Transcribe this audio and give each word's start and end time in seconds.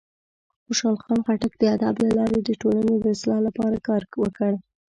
خوشحال 0.65 0.97
خان 1.03 1.19
خټک 1.25 1.53
د 1.57 1.63
ادب 1.75 1.95
له 2.05 2.09
لارې 2.17 2.39
د 2.41 2.49
ټولنې 2.61 2.95
د 2.99 3.05
اصلاح 3.15 3.39
لپاره 3.47 3.77
کار 3.87 4.01
وکړ. 4.23 4.51